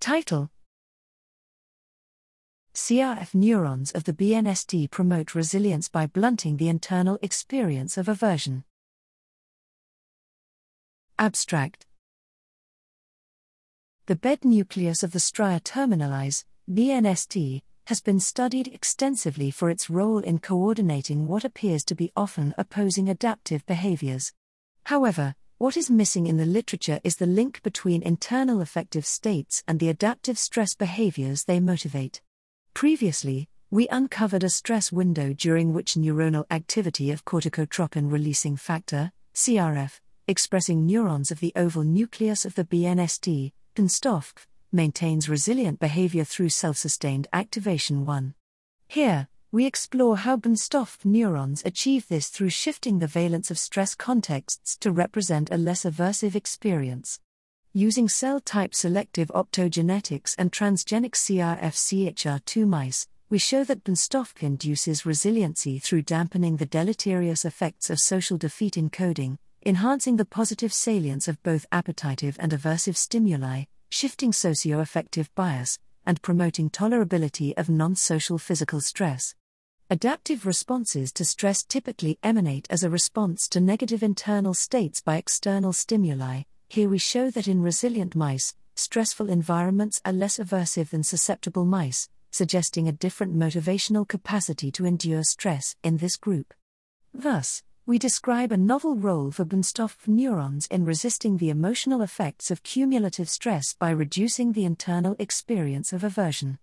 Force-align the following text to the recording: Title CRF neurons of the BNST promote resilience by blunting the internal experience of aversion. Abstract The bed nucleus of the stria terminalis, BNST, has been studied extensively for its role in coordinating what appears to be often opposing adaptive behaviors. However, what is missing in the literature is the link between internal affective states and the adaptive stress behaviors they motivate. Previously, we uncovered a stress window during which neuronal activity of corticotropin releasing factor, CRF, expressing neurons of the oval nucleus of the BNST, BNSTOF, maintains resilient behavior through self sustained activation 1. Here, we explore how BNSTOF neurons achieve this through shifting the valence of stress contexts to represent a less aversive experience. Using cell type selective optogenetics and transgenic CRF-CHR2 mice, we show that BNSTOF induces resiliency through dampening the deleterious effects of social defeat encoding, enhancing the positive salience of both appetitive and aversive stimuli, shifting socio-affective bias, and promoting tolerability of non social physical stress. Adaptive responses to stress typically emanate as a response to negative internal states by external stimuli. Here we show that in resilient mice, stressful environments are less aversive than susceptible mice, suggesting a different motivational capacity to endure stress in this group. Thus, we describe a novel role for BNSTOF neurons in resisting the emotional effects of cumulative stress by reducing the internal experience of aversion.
Title 0.00 0.50
CRF 2.72 3.34
neurons 3.34 3.90
of 3.90 4.04
the 4.04 4.12
BNST 4.12 4.90
promote 4.90 5.34
resilience 5.34 5.88
by 5.88 6.06
blunting 6.06 6.56
the 6.56 6.68
internal 6.68 7.18
experience 7.20 7.98
of 7.98 8.08
aversion. 8.08 8.62
Abstract 11.18 11.86
The 14.06 14.14
bed 14.14 14.44
nucleus 14.44 15.02
of 15.02 15.10
the 15.10 15.18
stria 15.18 15.60
terminalis, 15.60 16.44
BNST, 16.70 17.62
has 17.86 18.00
been 18.00 18.20
studied 18.20 18.68
extensively 18.68 19.50
for 19.50 19.68
its 19.68 19.90
role 19.90 20.20
in 20.20 20.38
coordinating 20.38 21.26
what 21.26 21.44
appears 21.44 21.84
to 21.84 21.96
be 21.96 22.12
often 22.14 22.54
opposing 22.56 23.08
adaptive 23.08 23.66
behaviors. 23.66 24.32
However, 24.84 25.34
what 25.58 25.76
is 25.76 25.90
missing 25.90 26.28
in 26.28 26.36
the 26.36 26.46
literature 26.46 27.00
is 27.02 27.16
the 27.16 27.26
link 27.26 27.60
between 27.64 28.00
internal 28.04 28.60
affective 28.60 29.04
states 29.04 29.64
and 29.66 29.80
the 29.80 29.88
adaptive 29.88 30.38
stress 30.38 30.76
behaviors 30.76 31.44
they 31.44 31.58
motivate. 31.58 32.20
Previously, 32.74 33.48
we 33.68 33.88
uncovered 33.88 34.44
a 34.44 34.50
stress 34.50 34.92
window 34.92 35.32
during 35.32 35.72
which 35.72 35.94
neuronal 35.94 36.44
activity 36.48 37.10
of 37.10 37.24
corticotropin 37.24 38.10
releasing 38.10 38.54
factor, 38.56 39.10
CRF, 39.34 39.98
expressing 40.28 40.86
neurons 40.86 41.32
of 41.32 41.40
the 41.40 41.52
oval 41.56 41.82
nucleus 41.82 42.44
of 42.44 42.54
the 42.54 42.64
BNST, 42.64 43.50
BNSTOF, 43.74 44.32
maintains 44.70 45.28
resilient 45.28 45.80
behavior 45.80 46.22
through 46.22 46.50
self 46.50 46.76
sustained 46.76 47.26
activation 47.32 48.06
1. 48.06 48.34
Here, 48.86 49.26
we 49.50 49.64
explore 49.64 50.18
how 50.18 50.36
BNSTOF 50.36 51.06
neurons 51.06 51.62
achieve 51.64 52.06
this 52.08 52.28
through 52.28 52.50
shifting 52.50 52.98
the 52.98 53.06
valence 53.06 53.50
of 53.50 53.58
stress 53.58 53.94
contexts 53.94 54.76
to 54.76 54.92
represent 54.92 55.50
a 55.50 55.56
less 55.56 55.84
aversive 55.84 56.34
experience. 56.34 57.18
Using 57.72 58.10
cell 58.10 58.40
type 58.40 58.74
selective 58.74 59.28
optogenetics 59.28 60.34
and 60.36 60.52
transgenic 60.52 61.12
CRF-CHR2 61.12 62.66
mice, 62.68 63.08
we 63.30 63.38
show 63.38 63.64
that 63.64 63.84
BNSTOF 63.84 64.42
induces 64.42 65.06
resiliency 65.06 65.78
through 65.78 66.02
dampening 66.02 66.58
the 66.58 66.66
deleterious 66.66 67.46
effects 67.46 67.88
of 67.88 68.00
social 68.00 68.36
defeat 68.36 68.74
encoding, 68.74 69.38
enhancing 69.64 70.16
the 70.16 70.26
positive 70.26 70.74
salience 70.74 71.26
of 71.26 71.42
both 71.42 71.64
appetitive 71.72 72.36
and 72.38 72.52
aversive 72.52 72.96
stimuli, 72.96 73.64
shifting 73.88 74.32
socio-affective 74.34 75.34
bias, 75.34 75.78
and 76.04 76.20
promoting 76.20 76.68
tolerability 76.68 77.52
of 77.56 77.70
non 77.70 77.94
social 77.94 78.36
physical 78.36 78.80
stress. 78.80 79.34
Adaptive 79.90 80.44
responses 80.44 81.10
to 81.10 81.24
stress 81.24 81.64
typically 81.64 82.18
emanate 82.22 82.66
as 82.68 82.84
a 82.84 82.90
response 82.90 83.48
to 83.48 83.58
negative 83.58 84.02
internal 84.02 84.52
states 84.52 85.00
by 85.00 85.16
external 85.16 85.72
stimuli. 85.72 86.42
Here 86.68 86.90
we 86.90 86.98
show 86.98 87.30
that 87.30 87.48
in 87.48 87.62
resilient 87.62 88.14
mice, 88.14 88.54
stressful 88.74 89.30
environments 89.30 89.98
are 90.04 90.12
less 90.12 90.38
aversive 90.38 90.90
than 90.90 91.04
susceptible 91.04 91.64
mice, 91.64 92.10
suggesting 92.30 92.86
a 92.86 92.92
different 92.92 93.34
motivational 93.34 94.06
capacity 94.06 94.70
to 94.72 94.84
endure 94.84 95.22
stress 95.22 95.74
in 95.82 95.96
this 95.96 96.16
group. 96.16 96.52
Thus, 97.14 97.62
we 97.86 97.98
describe 97.98 98.52
a 98.52 98.58
novel 98.58 98.94
role 98.94 99.30
for 99.30 99.46
BNSTOF 99.46 100.06
neurons 100.06 100.66
in 100.66 100.84
resisting 100.84 101.38
the 101.38 101.48
emotional 101.48 102.02
effects 102.02 102.50
of 102.50 102.62
cumulative 102.62 103.30
stress 103.30 103.72
by 103.72 103.88
reducing 103.88 104.52
the 104.52 104.66
internal 104.66 105.16
experience 105.18 105.94
of 105.94 106.04
aversion. 106.04 106.58